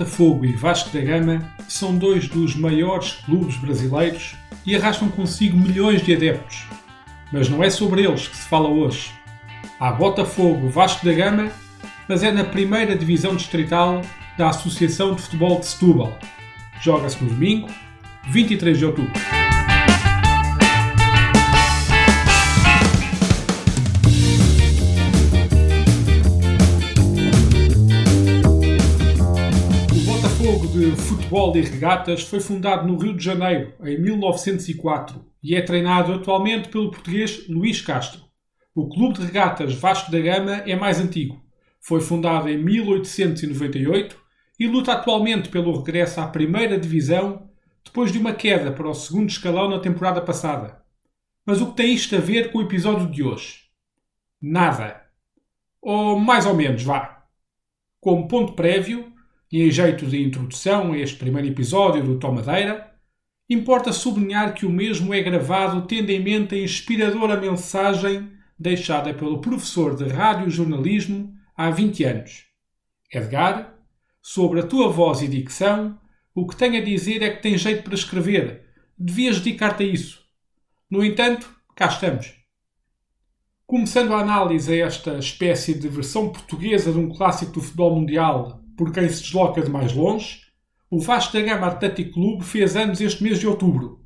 Botafogo 0.00 0.46
e 0.46 0.52
Vasco 0.52 0.88
da 0.96 1.00
Gama 1.02 1.44
são 1.68 1.94
dois 1.94 2.26
dos 2.26 2.56
maiores 2.56 3.12
clubes 3.26 3.56
brasileiros 3.58 4.34
e 4.64 4.74
arrastam 4.74 5.10
consigo 5.10 5.58
milhões 5.58 6.02
de 6.02 6.14
adeptos. 6.14 6.64
Mas 7.30 7.50
não 7.50 7.62
é 7.62 7.68
sobre 7.68 8.04
eles 8.04 8.26
que 8.26 8.34
se 8.34 8.48
fala 8.48 8.66
hoje. 8.66 9.12
Há 9.78 9.92
Botafogo 9.92 10.70
Vasco 10.70 11.04
da 11.04 11.12
Gama, 11.12 11.50
mas 12.08 12.22
é 12.22 12.32
na 12.32 12.44
primeira 12.44 12.96
divisão 12.96 13.36
distrital 13.36 14.00
da 14.38 14.48
Associação 14.48 15.14
de 15.14 15.20
Futebol 15.20 15.60
de 15.60 15.66
Setúbal. 15.66 16.18
Joga-se 16.80 17.22
no 17.22 17.28
domingo, 17.28 17.68
23 18.30 18.78
de 18.78 18.86
outubro. 18.86 19.39
Futebol 31.30 31.56
e 31.56 31.60
Regatas 31.60 32.24
foi 32.24 32.40
fundado 32.40 32.88
no 32.88 32.98
Rio 32.98 33.14
de 33.14 33.24
Janeiro 33.24 33.72
em 33.84 33.96
1904 34.00 35.24
e 35.40 35.54
é 35.54 35.62
treinado 35.62 36.12
atualmente 36.12 36.68
pelo 36.68 36.90
português 36.90 37.46
Luís 37.46 37.80
Castro. 37.80 38.22
O 38.74 38.88
Clube 38.88 39.20
de 39.20 39.26
Regatas 39.26 39.72
Vasco 39.72 40.10
da 40.10 40.18
Gama 40.18 40.56
é 40.66 40.74
mais 40.74 40.98
antigo. 40.98 41.40
Foi 41.80 42.00
fundado 42.00 42.48
em 42.48 42.58
1898 42.58 44.20
e 44.58 44.66
luta 44.66 44.92
atualmente 44.92 45.50
pelo 45.50 45.78
regresso 45.78 46.20
à 46.20 46.26
primeira 46.26 46.76
divisão 46.76 47.48
depois 47.84 48.10
de 48.10 48.18
uma 48.18 48.34
queda 48.34 48.72
para 48.72 48.88
o 48.88 48.94
segundo 48.94 49.30
escalão 49.30 49.70
na 49.70 49.78
temporada 49.78 50.20
passada. 50.20 50.82
Mas 51.46 51.60
o 51.60 51.70
que 51.70 51.76
tem 51.76 51.94
isto 51.94 52.16
a 52.16 52.18
ver 52.18 52.50
com 52.50 52.58
o 52.58 52.62
episódio 52.62 53.08
de 53.08 53.22
hoje? 53.22 53.66
Nada. 54.42 55.00
Ou 55.80 56.18
mais 56.18 56.44
ou 56.44 56.56
menos, 56.56 56.82
vá. 56.82 57.24
Como 58.00 58.26
ponto 58.26 58.54
prévio, 58.54 59.12
e 59.50 59.62
em 59.62 59.70
jeito 59.70 60.06
de 60.06 60.22
introdução 60.22 60.92
a 60.92 60.98
este 60.98 61.16
primeiro 61.16 61.48
episódio 61.48 62.04
do 62.04 62.18
Tomadeira, 62.18 62.94
importa 63.48 63.92
sublinhar 63.92 64.54
que 64.54 64.64
o 64.64 64.70
mesmo 64.70 65.12
é 65.12 65.20
gravado 65.20 65.86
tendo 65.86 66.10
em 66.10 66.22
mente 66.22 66.54
a 66.54 66.62
inspiradora 66.62 67.40
mensagem 67.40 68.30
deixada 68.56 69.12
pelo 69.12 69.40
professor 69.40 69.96
de 69.96 70.04
rádio-jornalismo 70.08 71.34
há 71.56 71.70
20 71.70 72.04
anos. 72.04 72.44
Edgar, 73.12 73.74
sobre 74.22 74.60
a 74.60 74.66
tua 74.66 74.88
voz 74.88 75.20
e 75.22 75.26
dicção, 75.26 75.98
o 76.34 76.46
que 76.46 76.54
tenho 76.54 76.80
a 76.80 76.84
dizer 76.84 77.22
é 77.22 77.30
que 77.30 77.42
tem 77.42 77.58
jeito 77.58 77.82
para 77.82 77.94
escrever. 77.94 78.66
Devias 78.96 79.40
dedicar-te 79.40 79.82
a 79.82 79.86
isso. 79.86 80.20
No 80.88 81.04
entanto, 81.04 81.50
cá 81.74 81.86
estamos. 81.86 82.34
Começando 83.66 84.12
a 84.12 84.20
análise 84.20 84.72
a 84.72 84.86
esta 84.86 85.18
espécie 85.18 85.74
de 85.74 85.88
versão 85.88 86.28
portuguesa 86.28 86.92
de 86.92 86.98
um 86.98 87.08
clássico 87.08 87.52
do 87.52 87.62
futebol 87.62 87.96
mundial 87.98 88.59
por 88.80 88.94
quem 88.94 89.06
se 89.10 89.20
desloca 89.20 89.60
de 89.60 89.68
mais 89.68 89.92
longe, 89.92 90.40
o 90.90 90.98
Vasco 90.98 91.34
da 91.34 91.42
Gama 91.42 91.66
Atlético 91.66 92.14
Clube 92.14 92.42
fez 92.42 92.74
anos 92.74 92.98
este 92.98 93.22
mês 93.22 93.38
de 93.38 93.46
outubro. 93.46 94.02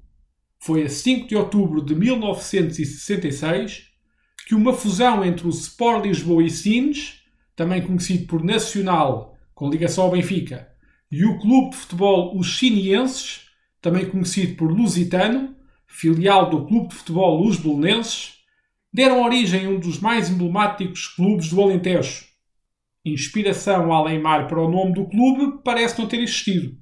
Foi 0.58 0.82
a 0.82 0.88
5 0.88 1.28
de 1.28 1.36
outubro 1.36 1.80
de 1.80 1.94
1966 1.94 3.84
que 4.48 4.52
uma 4.52 4.72
fusão 4.74 5.24
entre 5.24 5.46
o 5.46 5.50
Sport 5.50 6.06
Lisboa 6.06 6.42
e 6.42 6.50
Sines, 6.50 7.20
também 7.54 7.82
conhecido 7.82 8.26
por 8.26 8.42
Nacional, 8.42 9.38
com 9.54 9.70
ligação 9.70 10.06
ao 10.06 10.10
Benfica, 10.10 10.68
e 11.08 11.24
o 11.24 11.38
Clube 11.38 11.70
de 11.70 11.76
Futebol 11.76 12.36
Os 12.36 12.48
Chinienses, 12.48 13.42
também 13.80 14.04
conhecido 14.06 14.56
por 14.56 14.72
Lusitano, 14.72 15.54
filial 15.86 16.50
do 16.50 16.66
Clube 16.66 16.88
de 16.88 16.96
Futebol 16.96 17.40
Luz 17.40 17.58
Belenenses, 17.58 18.38
deram 18.92 19.22
origem 19.22 19.66
a 19.66 19.68
um 19.68 19.78
dos 19.78 20.00
mais 20.00 20.28
emblemáticos 20.28 21.06
clubes 21.06 21.48
do 21.48 21.62
Alentejo, 21.62 22.33
inspiração 23.04 23.92
além-mar 23.92 24.46
para 24.46 24.60
o 24.60 24.70
nome 24.70 24.94
do 24.94 25.08
clube 25.08 25.62
parece 25.64 25.98
não 25.98 26.08
ter 26.08 26.20
existido. 26.20 26.76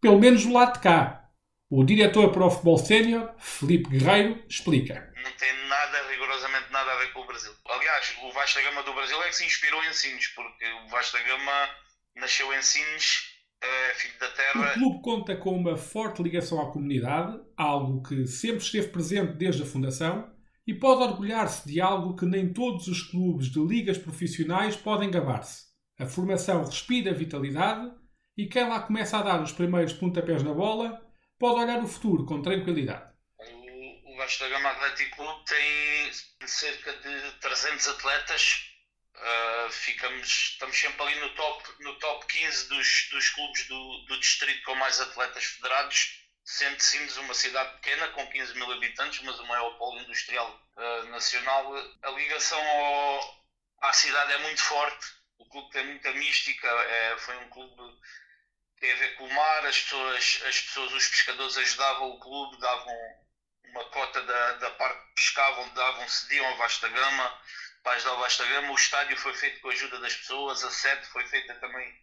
Pelo 0.00 0.18
menos 0.18 0.44
do 0.44 0.52
lado 0.52 0.74
de 0.74 0.80
cá. 0.80 1.24
O 1.70 1.84
diretor 1.84 2.30
para 2.32 2.46
o 2.46 2.50
futebol 2.50 2.78
sénior, 2.78 3.34
Felipe 3.38 3.90
Guerreiro, 3.90 4.42
explica. 4.48 5.12
Não 5.22 5.32
tem 5.32 5.52
nada, 5.68 6.08
rigorosamente 6.10 6.72
nada 6.72 6.92
a 6.92 6.96
ver 6.96 7.12
com 7.12 7.20
o 7.20 7.26
Brasil. 7.26 7.52
Aliás, 7.68 8.16
o 8.22 8.32
Vasco 8.32 8.58
da 8.58 8.70
Gama 8.70 8.82
do 8.84 8.94
Brasil 8.94 9.22
é 9.22 9.28
que 9.28 9.36
se 9.36 9.44
inspirou 9.44 9.82
em 9.84 9.92
Sines, 9.92 10.28
porque 10.28 10.64
o 10.64 10.88
Vasco 10.88 11.18
da 11.18 11.24
Gama 11.24 11.68
nasceu 12.16 12.50
em 12.54 12.62
Sines, 12.62 13.24
é 13.62 13.94
filho 13.94 14.18
da 14.18 14.28
terra. 14.28 14.70
O 14.70 14.74
clube 14.74 15.02
conta 15.02 15.36
com 15.36 15.50
uma 15.50 15.76
forte 15.76 16.22
ligação 16.22 16.58
à 16.58 16.72
comunidade, 16.72 17.38
algo 17.56 18.02
que 18.02 18.26
sempre 18.26 18.62
esteve 18.62 18.88
presente 18.88 19.32
desde 19.34 19.62
a 19.62 19.66
fundação, 19.66 20.32
e 20.68 20.74
pode 20.74 21.02
orgulhar-se 21.02 21.66
de 21.66 21.80
algo 21.80 22.14
que 22.14 22.26
nem 22.26 22.52
todos 22.52 22.88
os 22.88 23.02
clubes 23.02 23.50
de 23.50 23.58
ligas 23.58 23.96
profissionais 23.96 24.76
podem 24.76 25.10
gabar-se. 25.10 25.64
A 25.98 26.04
formação 26.04 26.62
respira 26.62 27.14
vitalidade 27.14 27.90
e 28.36 28.46
quem 28.46 28.68
lá 28.68 28.82
começa 28.82 29.16
a 29.16 29.22
dar 29.22 29.42
os 29.42 29.50
primeiros 29.50 29.94
pontapés 29.94 30.42
na 30.42 30.52
bola 30.52 31.00
pode 31.38 31.60
olhar 31.60 31.82
o 31.82 31.88
futuro 31.88 32.26
com 32.26 32.42
tranquilidade. 32.42 33.10
O, 33.38 34.12
o 34.12 34.16
Vasco 34.18 34.44
da 34.44 34.50
Gama 34.50 34.68
Atlético 34.68 35.16
Clube 35.16 35.44
tem 35.46 36.46
cerca 36.46 36.92
de 36.92 37.32
300 37.40 37.88
atletas. 37.88 38.70
Uh, 39.16 39.72
ficamos, 39.72 40.28
estamos 40.52 40.78
sempre 40.78 41.02
ali 41.02 41.18
no 41.18 41.30
top, 41.30 41.64
no 41.80 41.94
top 41.94 42.26
15 42.26 42.68
dos, 42.68 43.08
dos 43.10 43.30
clubes 43.30 43.66
do, 43.68 44.04
do 44.06 44.20
distrito 44.20 44.62
com 44.64 44.74
mais 44.74 45.00
atletas 45.00 45.44
federados 45.44 46.17
sendo 46.48 46.80
Sines 46.80 47.14
uma 47.18 47.34
cidade 47.34 47.74
pequena, 47.74 48.08
com 48.08 48.26
15 48.26 48.54
mil 48.54 48.72
habitantes, 48.72 49.20
mas 49.20 49.38
o 49.38 49.46
maior 49.46 49.76
polo 49.76 50.00
industrial 50.00 50.58
uh, 50.76 51.04
nacional, 51.10 51.74
a 52.02 52.10
ligação 52.12 52.58
ao, 52.58 53.44
à 53.82 53.92
cidade 53.92 54.32
é 54.32 54.38
muito 54.38 54.62
forte. 54.62 55.06
O 55.36 55.44
clube 55.44 55.70
tem 55.70 55.84
muita 55.84 56.10
mística, 56.12 56.66
é, 56.66 57.18
foi 57.18 57.36
um 57.36 57.50
clube 57.50 57.76
que 58.74 58.80
tem 58.80 58.92
a 58.92 58.96
ver 58.96 59.14
com 59.16 59.26
o 59.26 59.34
mar, 59.34 59.66
as 59.66 59.78
pessoas, 59.78 60.42
as 60.46 60.60
pessoas, 60.62 60.92
os 60.94 61.08
pescadores 61.08 61.58
ajudavam 61.58 62.10
o 62.12 62.18
clube, 62.18 62.58
davam 62.58 62.96
uma 63.64 63.84
cota 63.90 64.22
da, 64.22 64.52
da 64.54 64.70
parte 64.70 65.06
que 65.06 65.14
pescavam, 65.16 65.68
davam, 65.74 66.08
cediam 66.08 66.46
ao 66.46 66.56
Vasta 66.56 66.88
Gama, 66.88 67.42
ajudar 67.84 68.14
o 68.14 68.20
Vasta 68.20 68.46
Gama. 68.46 68.72
O 68.72 68.74
estádio 68.74 69.18
foi 69.18 69.34
feito 69.34 69.60
com 69.60 69.68
a 69.68 69.72
ajuda 69.72 70.00
das 70.00 70.16
pessoas, 70.16 70.64
a 70.64 70.70
sede 70.70 71.06
foi 71.08 71.26
feita 71.28 71.54
também 71.56 72.02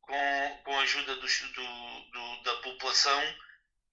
com, 0.00 0.60
com 0.64 0.78
a 0.78 0.82
ajuda 0.82 1.14
do, 1.14 1.26
do, 1.26 2.42
da 2.42 2.56
população 2.56 3.47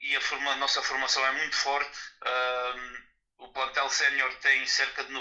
e 0.07 0.16
a, 0.16 0.21
forma, 0.21 0.51
a 0.51 0.57
nossa 0.57 0.81
formação 0.81 1.25
é 1.25 1.39
muito 1.39 1.55
forte. 1.55 1.97
o 3.39 3.47
plantel 3.49 3.89
sénior 3.89 4.31
tem 4.41 4.66
cerca 4.66 5.03
de 5.03 5.11
90% 5.11 5.19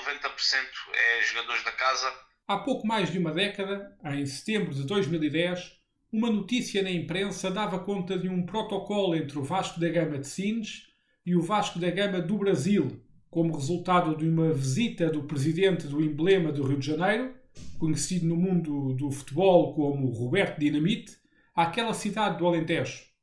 é 0.93 1.23
jogadores 1.23 1.65
da 1.65 1.73
casa. 1.73 2.13
Há 2.47 2.59
pouco 2.59 2.87
mais 2.87 3.11
de 3.11 3.19
uma 3.19 3.33
década, 3.33 3.97
em 4.05 4.27
setembro 4.27 4.75
de 4.75 4.87
2010, 4.87 5.73
uma 6.13 6.31
notícia 6.31 6.83
na 6.83 6.91
imprensa 6.91 7.51
dava 7.51 7.79
conta 7.79 8.19
de 8.19 8.29
um 8.29 8.45
protocolo 8.45 9.17
entre 9.17 9.39
o 9.39 9.43
Vasco 9.43 9.81
da 9.81 9.89
Gama 9.89 10.19
de 10.19 10.29
Sines 10.29 10.83
e 11.25 11.35
o 11.35 11.41
Vasco 11.41 11.79
da 11.79 11.91
Gama 11.91 12.21
do 12.21 12.37
Brasil, 12.37 13.03
como 13.31 13.57
resultado 13.57 14.15
de 14.17 14.29
uma 14.29 14.53
visita 14.53 15.09
do 15.11 15.25
presidente 15.25 15.87
do 15.87 16.03
emblema 16.03 16.53
do 16.53 16.63
Rio 16.63 16.79
de 16.79 16.87
Janeiro, 16.87 17.35
conhecido 17.79 18.27
no 18.27 18.37
mundo 18.37 18.93
do 18.93 19.11
futebol 19.11 19.75
como 19.75 20.13
Roberto 20.13 20.59
Dinamite, 20.59 21.17
àquela 21.55 21.95
cidade 21.95 22.39
do 22.39 22.47
Alentejo 22.47 23.14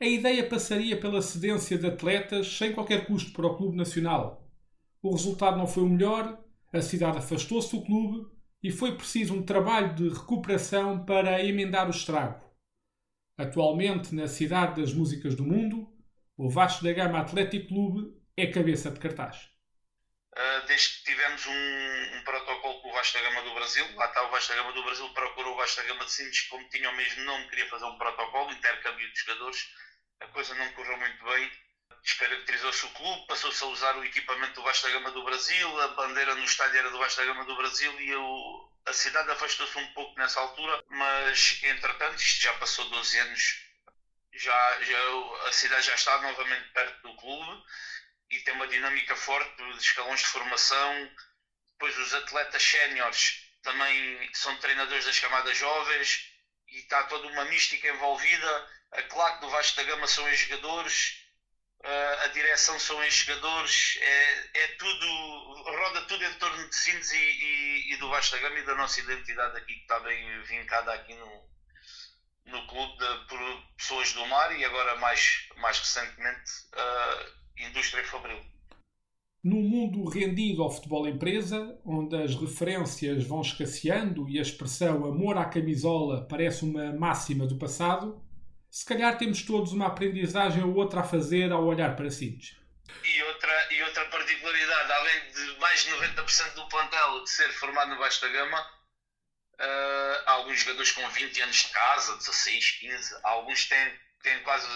a 0.00 0.06
ideia 0.06 0.48
passaria 0.48 0.98
pela 0.98 1.20
cedência 1.20 1.76
de 1.76 1.86
atletas 1.86 2.56
sem 2.56 2.72
qualquer 2.72 3.04
custo 3.06 3.32
para 3.32 3.46
o 3.46 3.56
Clube 3.56 3.76
Nacional. 3.76 4.48
O 5.02 5.10
resultado 5.12 5.56
não 5.56 5.66
foi 5.66 5.82
o 5.82 5.88
melhor, 5.88 6.38
a 6.72 6.80
cidade 6.80 7.18
afastou-se 7.18 7.74
do 7.74 7.84
clube 7.84 8.30
e 8.62 8.70
foi 8.70 8.96
preciso 8.96 9.34
um 9.34 9.44
trabalho 9.44 9.94
de 9.94 10.08
recuperação 10.08 11.04
para 11.04 11.42
emendar 11.44 11.88
o 11.88 11.90
estrago. 11.90 12.44
Atualmente, 13.36 14.14
na 14.14 14.28
cidade 14.28 14.80
das 14.80 14.92
músicas 14.92 15.34
do 15.34 15.44
mundo, 15.44 15.88
o 16.36 16.48
Vasco 16.48 16.84
da 16.84 16.92
Gama 16.92 17.18
Atlético 17.18 17.68
Clube 17.68 18.16
é 18.36 18.46
cabeça 18.46 18.90
de 18.90 19.00
cartaz. 19.00 19.48
Uh, 20.32 20.66
desde 20.68 20.98
que 20.98 21.04
tivemos 21.04 21.44
um, 21.46 22.18
um, 22.18 22.24
protocolo 22.24 22.80
com 22.82 22.90
o 22.90 22.92
Vasco 22.92 23.18
da 23.18 23.24
Gama 23.24 23.42
do 23.42 23.54
Brasil, 23.54 23.84
lá 23.96 24.06
está 24.06 24.24
o 24.26 24.30
Vasco 24.30 24.52
da 24.52 24.62
Gama 24.62 24.72
do 24.72 24.84
Brasil, 24.84 25.08
procurou 25.10 25.54
o 25.54 25.56
Vasco 25.56 25.82
da 25.82 25.88
Gama 25.88 26.04
de 26.04 26.12
Sintes, 26.12 26.42
como 26.42 26.68
tinha 26.68 26.88
o 26.88 26.96
mesmo 26.96 27.24
nome, 27.24 27.48
queria 27.48 27.68
fazer 27.68 27.86
um 27.86 27.98
protocolo, 27.98 28.52
intercâmbio 28.52 29.12
de 29.12 29.18
jogadores 29.18 29.68
a 30.20 30.26
coisa 30.28 30.54
não 30.54 30.72
correu 30.72 30.96
muito 30.98 31.24
bem. 31.24 31.52
Descaracterizou-se 32.02 32.86
o 32.86 32.90
clube, 32.90 33.26
passou-se 33.26 33.62
a 33.62 33.66
usar 33.66 33.96
o 33.96 34.04
equipamento 34.04 34.54
do 34.54 34.62
Vasco 34.62 34.86
da 34.86 34.92
Gama 34.92 35.10
do 35.10 35.24
Brasil, 35.24 35.80
a 35.80 35.88
bandeira 35.88 36.34
no 36.34 36.44
estádio 36.44 36.78
era 36.78 36.90
do 36.90 36.98
Vasco 36.98 37.20
da 37.20 37.26
Gama 37.26 37.44
do 37.44 37.56
Brasil 37.56 38.00
e 38.00 38.10
eu, 38.10 38.72
a 38.86 38.92
cidade 38.92 39.30
afastou-se 39.30 39.76
um 39.78 39.92
pouco 39.92 40.18
nessa 40.18 40.40
altura, 40.40 40.82
mas 40.88 41.60
entretanto, 41.62 42.20
isto 42.20 42.42
já 42.42 42.52
passou 42.54 42.88
12 42.88 43.18
anos, 43.18 43.68
já, 44.32 44.82
já, 44.82 44.98
a 45.48 45.52
cidade 45.52 45.86
já 45.86 45.94
está 45.94 46.22
novamente 46.22 46.68
perto 46.70 47.02
do 47.02 47.16
clube 47.16 47.64
e 48.30 48.38
tem 48.40 48.54
uma 48.54 48.68
dinâmica 48.68 49.16
forte 49.16 49.56
de 49.56 49.78
escalões 49.78 50.20
de 50.20 50.26
formação. 50.26 51.10
Depois, 51.72 51.98
os 51.98 52.14
atletas 52.14 52.62
séniores 52.62 53.48
também 53.62 54.30
são 54.34 54.56
treinadores 54.58 55.04
das 55.04 55.18
camadas 55.18 55.56
jovens 55.56 56.32
e 56.68 56.78
está 56.78 57.04
toda 57.04 57.26
uma 57.28 57.44
mística 57.46 57.88
envolvida 57.88 58.77
a 58.92 59.02
claque 59.02 59.40
do 59.40 59.50
Vasco 59.50 59.76
da 59.76 59.84
Gama 59.84 60.06
são 60.06 60.28
ex-jogadores, 60.28 61.18
a 62.24 62.26
direção 62.28 62.78
são 62.78 63.02
ex-jogadores, 63.04 63.98
é, 64.00 64.62
é 64.64 64.68
tudo, 64.78 65.62
roda 65.62 66.02
tudo 66.02 66.24
em 66.24 66.34
torno 66.34 66.68
de 66.68 66.74
Sines 66.74 67.12
e, 67.12 67.16
e, 67.16 67.94
e, 67.94 67.96
do 67.98 68.08
Vasco 68.08 68.36
da 68.36 68.42
Gama 68.42 68.58
e 68.58 68.66
da 68.66 68.74
nossa 68.74 69.00
identidade 69.00 69.56
aqui 69.56 69.74
que 69.74 69.80
está 69.80 70.00
bem 70.00 70.42
vincada 70.42 70.92
aqui 70.92 71.14
no, 71.14 71.48
no 72.46 72.66
clube 72.66 72.98
de, 72.98 73.26
por 73.28 73.38
pessoas 73.76 74.12
do 74.12 74.26
mar 74.26 74.58
e 74.58 74.64
agora 74.64 74.96
mais, 74.96 75.48
mais 75.56 75.78
recentemente 75.78 76.50
a 76.74 77.68
indústria 77.68 78.04
fabril. 78.04 78.44
Num 79.42 79.62
mundo 79.62 80.08
rendido 80.08 80.64
ao 80.64 80.70
futebol 80.70 81.06
empresa, 81.06 81.78
onde 81.84 82.16
as 82.16 82.34
referências 82.34 83.24
vão 83.24 83.40
escasseando 83.40 84.28
e 84.28 84.38
a 84.38 84.42
expressão 84.42 85.04
amor 85.04 85.38
à 85.38 85.44
camisola 85.44 86.26
parece 86.26 86.64
uma 86.64 86.92
máxima 86.92 87.46
do 87.46 87.56
passado, 87.56 88.20
se 88.70 88.84
calhar 88.84 89.16
temos 89.16 89.42
todos 89.42 89.72
uma 89.72 89.86
aprendizagem 89.86 90.62
ou 90.62 90.74
outra 90.74 91.00
a 91.00 91.04
fazer 91.04 91.52
ao 91.52 91.64
olhar 91.64 91.96
para 91.96 92.10
Sines. 92.10 92.56
E 93.04 93.22
outra, 93.22 93.72
e 93.72 93.82
outra 93.82 94.04
particularidade, 94.06 94.92
além 94.92 95.32
de 95.32 95.58
mais 95.58 95.84
de 95.84 95.90
90% 95.90 96.54
do 96.54 96.68
plantel 96.68 97.24
de 97.24 97.30
ser 97.30 97.48
formado 97.52 97.90
no 97.90 97.98
Baixo 97.98 98.20
da 98.20 98.28
Gama, 98.28 98.60
uh, 98.60 100.22
alguns 100.26 100.60
jogadores 100.60 100.92
com 100.92 101.08
20 101.08 101.40
anos 101.42 101.56
de 101.56 101.68
casa, 101.68 102.16
16, 102.16 102.70
15, 102.80 103.20
alguns 103.22 103.66
têm, 103.66 104.00
têm 104.22 104.42
quase 104.42 104.66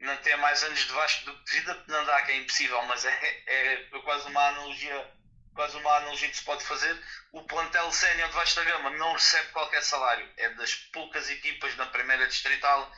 não 0.00 0.16
têm 0.16 0.36
mais 0.38 0.62
anos 0.64 0.80
de 0.80 0.92
Vasco 0.92 1.24
do 1.26 1.38
que 1.38 1.44
de 1.44 1.60
vida, 1.60 1.84
não 1.86 2.04
dá 2.04 2.22
que 2.22 2.32
é 2.32 2.36
impossível, 2.36 2.82
mas 2.82 3.04
é, 3.04 3.42
é 3.46 3.76
quase 4.02 4.28
uma 4.28 4.48
analogia 4.48 5.12
quase 5.54 5.76
uma 5.76 5.96
analogia 5.96 6.28
que 6.28 6.36
se 6.36 6.44
pode 6.44 6.64
fazer. 6.64 6.98
O 7.32 7.42
plantel 7.44 7.90
sénior 7.92 8.28
de 8.28 8.34
Vasco 8.34 8.56
da 8.56 8.64
Gama 8.64 8.90
não 8.90 9.12
recebe 9.12 9.48
qualquer 9.48 9.82
salário. 9.82 10.28
É 10.36 10.48
das 10.54 10.74
poucas 10.74 11.30
equipas 11.30 11.76
na 11.76 11.86
primeira 11.86 12.26
distrital 12.26 12.90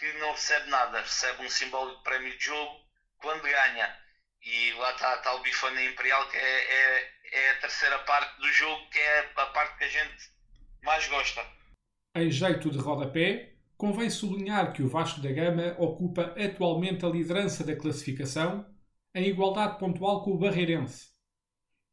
que 0.00 0.18
não 0.18 0.32
recebe 0.32 0.70
nada. 0.70 1.00
Recebe 1.00 1.44
um 1.44 1.50
simbólico 1.50 2.02
prémio 2.02 2.36
de 2.36 2.44
jogo 2.44 2.80
quando 3.18 3.42
ganha. 3.42 3.94
E 4.42 4.72
lá 4.72 4.92
está, 4.92 5.16
está 5.16 5.34
o 5.34 5.42
Bifana 5.42 5.84
Imperial, 5.84 6.26
que 6.30 6.36
é, 6.38 6.40
é, 6.40 7.10
é, 7.32 7.50
a 7.50 7.60
terceira 7.60 7.98
parte 8.00 8.40
do 8.40 8.48
jogo, 8.48 8.88
que 8.90 8.98
é 8.98 9.30
a 9.36 9.46
parte 9.46 9.76
que 9.76 9.84
a 9.84 9.88
gente 9.88 10.30
mais 10.82 11.06
gosta. 11.08 11.46
Em 12.16 12.30
jeito 12.30 12.70
de 12.70 12.78
rodapé, 12.78 13.52
convém 13.76 14.08
sublinhar 14.08 14.72
que 14.72 14.82
o 14.82 14.88
Vasco 14.88 15.20
da 15.20 15.30
Gama 15.30 15.76
ocupa 15.78 16.34
atualmente 16.42 17.04
a 17.04 17.10
liderança 17.10 17.62
da 17.62 17.76
classificação, 17.76 18.66
em 19.14 19.28
igualdade 19.28 19.78
pontual 19.78 20.24
com 20.24 20.32
o 20.32 20.38
Barreirense. 20.38 21.10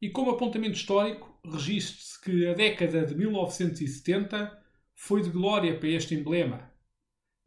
E 0.00 0.08
como 0.08 0.30
apontamento 0.30 0.76
histórico, 0.76 1.38
registre-se 1.44 2.20
que 2.22 2.48
a 2.48 2.54
década 2.54 3.04
de 3.04 3.14
1970 3.14 4.58
foi 4.94 5.20
de 5.20 5.30
glória 5.30 5.78
para 5.78 5.88
este 5.88 6.14
emblema. 6.14 6.72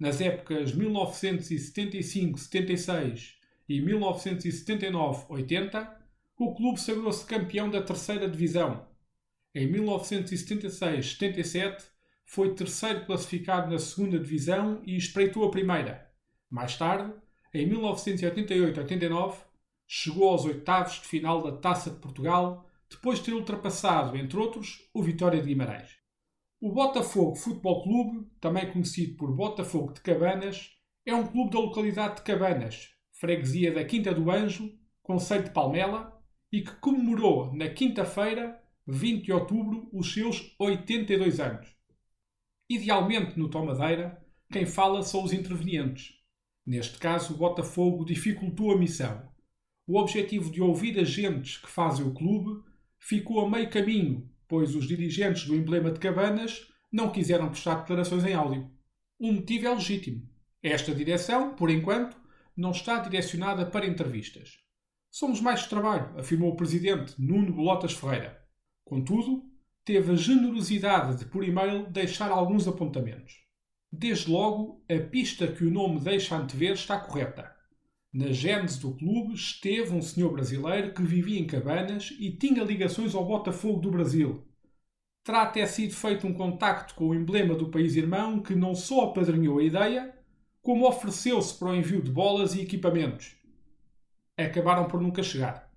Nas 0.02 0.20
épocas 0.20 0.76
1975-76 0.76 3.36
e 3.70 3.80
1979-80, 3.80 5.88
o 6.40 6.56
clube 6.56 6.82
sagrou-se 6.82 7.24
campeão 7.24 7.70
da 7.70 7.84
terceira 7.84 8.28
divisão. 8.28 8.88
Em 9.54 9.72
1976-77 9.72 11.84
foi 12.26 12.56
terceiro 12.56 13.06
classificado 13.06 13.70
na 13.70 13.78
segunda 13.78 14.18
divisão 14.18 14.82
e 14.88 14.98
espreitou 14.98 15.46
a 15.46 15.52
primeira. 15.52 16.12
Mais 16.50 16.76
tarde, 16.76 17.14
em 17.54 17.70
1988-89, 17.70 19.36
chegou 19.86 20.30
aos 20.30 20.46
oitavos 20.46 20.94
de 20.94 21.02
final 21.02 21.44
da 21.44 21.56
Taça 21.56 21.92
de 21.92 22.00
Portugal, 22.00 22.68
depois 22.90 23.20
de 23.20 23.26
ter 23.26 23.36
ultrapassado, 23.36 24.18
entre 24.18 24.36
outros, 24.36 24.90
o 24.96 25.04
Vitória 25.04 25.40
de 25.40 25.50
Guimarães. 25.50 26.01
O 26.64 26.72
Botafogo 26.72 27.36
Futebol 27.36 27.82
Clube, 27.82 28.28
também 28.40 28.72
conhecido 28.72 29.18
por 29.18 29.36
Botafogo 29.36 29.94
de 29.94 30.02
Cabanas, 30.02 30.70
é 31.04 31.16
um 31.16 31.26
clube 31.26 31.50
da 31.50 31.60
localidade 31.60 32.18
de 32.18 32.22
Cabanas, 32.22 32.92
freguesia 33.14 33.74
da 33.74 33.84
Quinta 33.84 34.14
do 34.14 34.30
Anjo, 34.30 34.72
Conselho 35.02 35.46
de 35.46 35.50
Palmela, 35.50 36.22
e 36.52 36.62
que 36.62 36.76
comemorou 36.76 37.52
na 37.56 37.68
quinta-feira, 37.68 38.62
20 38.86 39.24
de 39.24 39.34
outubro, 39.34 39.90
os 39.92 40.14
seus 40.14 40.56
82 40.60 41.40
anos. 41.40 41.68
Idealmente, 42.70 43.40
no 43.40 43.50
Tomadeira, 43.50 44.24
quem 44.54 44.68
fala 44.68 45.02
são 45.02 45.24
os 45.24 45.34
intervenientes. 45.34 46.14
Neste 46.64 47.00
caso, 47.00 47.34
o 47.34 47.38
Botafogo 47.38 48.06
dificultou 48.06 48.72
a 48.72 48.78
missão. 48.78 49.28
O 49.88 49.98
objetivo 49.98 50.52
de 50.52 50.62
ouvir 50.62 51.00
agentes 51.00 51.58
que 51.58 51.68
fazem 51.68 52.06
o 52.06 52.14
clube 52.14 52.64
ficou 53.00 53.44
a 53.44 53.50
meio 53.50 53.68
caminho, 53.68 54.30
pois 54.52 54.76
os 54.76 54.86
dirigentes 54.86 55.46
do 55.46 55.56
emblema 55.56 55.90
de 55.90 55.98
Cabanas 56.02 56.68
não 56.92 57.10
quiseram 57.10 57.48
prestar 57.48 57.76
declarações 57.76 58.26
em 58.26 58.34
áudio. 58.34 58.70
O 59.18 59.32
motivo 59.32 59.66
é 59.66 59.74
legítimo. 59.74 60.30
Esta 60.62 60.94
direção, 60.94 61.56
por 61.56 61.70
enquanto, 61.70 62.18
não 62.54 62.72
está 62.72 63.00
direcionada 63.00 63.66
para 63.66 63.88
entrevistas. 63.88 64.58
Somos 65.10 65.40
mais 65.40 65.62
de 65.62 65.70
trabalho, 65.70 66.20
afirmou 66.20 66.52
o 66.52 66.56
presidente 66.58 67.16
Nuno 67.18 67.54
Bolotas 67.54 67.94
Ferreira. 67.94 68.46
Contudo, 68.84 69.42
teve 69.86 70.12
a 70.12 70.16
generosidade 70.16 71.20
de, 71.20 71.26
por 71.28 71.46
e-mail, 71.46 71.90
deixar 71.90 72.30
alguns 72.30 72.68
apontamentos. 72.68 73.34
Desde 73.90 74.30
logo, 74.30 74.84
a 74.92 75.00
pista 75.00 75.48
que 75.48 75.64
o 75.64 75.72
nome 75.72 76.02
deixa 76.02 76.36
antever 76.36 76.74
está 76.74 77.00
correta. 77.00 77.56
Na 78.14 78.30
gênese 78.34 78.82
do 78.82 78.94
clube 78.94 79.34
esteve 79.34 79.94
um 79.94 80.02
senhor 80.02 80.34
brasileiro 80.34 80.94
que 80.94 81.02
vivia 81.02 81.40
em 81.40 81.48
Cabanas 81.48 82.14
e 82.20 82.30
tinha 82.30 82.62
ligações 82.62 83.16
ao 83.16 83.26
Botafogo 83.26 83.80
do 83.80 83.90
Brasil. 83.90 84.46
Terá 85.24 85.44
até 85.44 85.66
sido 85.66 85.94
feito 85.94 86.28
um 86.28 86.34
contacto 86.34 86.94
com 86.96 87.08
o 87.08 87.16
emblema 87.16 87.56
do 87.56 87.70
país 87.70 87.96
irmão 87.96 88.42
que 88.42 88.54
não 88.54 88.76
só 88.76 89.06
apadrinhou 89.06 89.60
a 89.60 89.64
ideia, 89.64 90.14
como 90.62 90.86
ofereceu-se 90.86 91.58
para 91.58 91.70
o 91.70 91.76
envio 91.76 92.02
de 92.02 92.12
bolas 92.12 92.54
e 92.54 92.62
equipamentos. 92.62 93.38
Acabaram 94.38 94.90
por 94.90 95.00
nunca 95.00 95.24
chegar. 95.24 95.72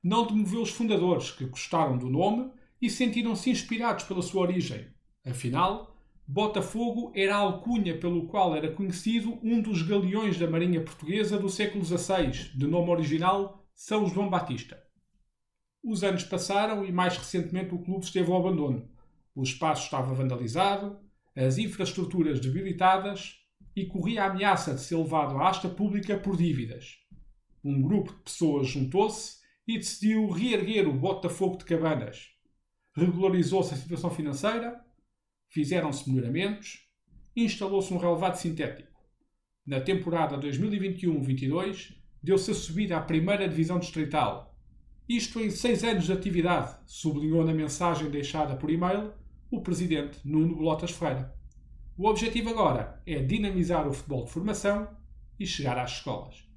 Não 0.00 0.24
demoveu 0.24 0.62
os 0.62 0.70
fundadores, 0.70 1.32
que 1.32 1.46
gostaram 1.46 1.98
do 1.98 2.08
nome 2.08 2.50
e 2.80 2.88
sentiram-se 2.88 3.50
inspirados 3.50 4.04
pela 4.04 4.22
sua 4.22 4.42
origem. 4.42 4.86
Afinal, 5.24 5.91
Botafogo 6.26 7.12
era 7.14 7.34
a 7.34 7.40
alcunha 7.40 7.98
pelo 7.98 8.26
qual 8.28 8.54
era 8.54 8.72
conhecido 8.72 9.38
um 9.42 9.60
dos 9.60 9.82
galeões 9.82 10.38
da 10.38 10.48
Marinha 10.48 10.80
Portuguesa 10.80 11.38
do 11.38 11.48
século 11.48 11.84
XVI, 11.84 12.30
de 12.54 12.66
nome 12.66 12.90
original 12.90 13.66
São 13.74 14.06
João 14.06 14.30
Batista. 14.30 14.80
Os 15.82 16.04
anos 16.04 16.22
passaram 16.22 16.84
e, 16.84 16.92
mais 16.92 17.16
recentemente, 17.16 17.74
o 17.74 17.82
clube 17.82 18.04
esteve 18.04 18.30
ao 18.30 18.38
abandono. 18.38 18.88
O 19.34 19.42
espaço 19.42 19.84
estava 19.84 20.14
vandalizado, 20.14 21.00
as 21.34 21.58
infraestruturas 21.58 22.38
debilitadas 22.38 23.38
e 23.74 23.86
corria 23.86 24.24
a 24.24 24.30
ameaça 24.30 24.74
de 24.74 24.80
ser 24.80 24.96
levado 24.96 25.36
à 25.38 25.48
asta 25.48 25.68
pública 25.68 26.16
por 26.16 26.36
dívidas. 26.36 26.98
Um 27.64 27.82
grupo 27.82 28.12
de 28.12 28.20
pessoas 28.20 28.68
juntou-se 28.68 29.40
e 29.66 29.76
decidiu 29.76 30.28
reerguer 30.30 30.88
o 30.88 30.92
Botafogo 30.92 31.56
de 31.56 31.64
Cabanas. 31.64 32.28
Regularizou-se 32.94 33.74
a 33.74 33.76
situação 33.76 34.10
financeira, 34.10 34.80
fizeram-se 35.52 36.10
melhoramentos, 36.10 36.88
instalou-se 37.36 37.92
um 37.92 37.98
relevado 37.98 38.36
sintético. 38.36 38.90
Na 39.66 39.80
temporada 39.80 40.38
2021-22, 40.38 41.94
deu-se 42.22 42.50
a 42.50 42.54
subida 42.54 42.96
à 42.96 43.00
primeira 43.00 43.46
divisão 43.46 43.78
distrital. 43.78 44.58
Isto 45.06 45.40
em 45.40 45.50
seis 45.50 45.84
anos 45.84 46.06
de 46.06 46.12
atividade, 46.12 46.74
sublinhou 46.86 47.44
na 47.44 47.52
mensagem 47.52 48.10
deixada 48.10 48.56
por 48.56 48.70
e-mail 48.70 49.12
o 49.50 49.60
presidente 49.60 50.18
Nuno 50.24 50.56
Bolotas 50.56 50.90
Ferreira. 50.90 51.34
O 51.98 52.08
objetivo 52.08 52.48
agora 52.48 53.02
é 53.06 53.22
dinamizar 53.22 53.86
o 53.86 53.92
futebol 53.92 54.24
de 54.24 54.30
formação 54.30 54.88
e 55.38 55.46
chegar 55.46 55.78
às 55.78 55.92
escolas. 55.92 56.51